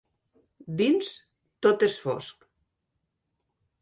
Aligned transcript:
Dins 0.79 1.11
tot 1.67 1.85
és 1.91 1.99
fosc. 2.07 2.49